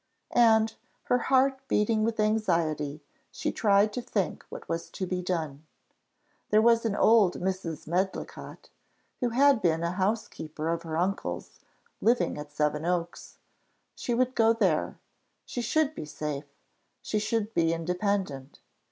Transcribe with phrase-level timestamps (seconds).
[0.31, 0.73] '"And,
[1.03, 5.63] her heart beating with anxiety, she tried to think what was to be done.
[6.49, 7.85] There was an old Mrs.
[7.85, 8.69] Medlicott,
[9.19, 11.59] who had been a housekeeper of her uncle's,
[12.01, 13.37] living at Seven Oaks
[13.93, 14.97] she would go there
[15.45, 16.45] she should be safe
[17.03, 18.59] she should be independent.